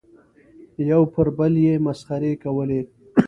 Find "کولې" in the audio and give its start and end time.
2.43-2.81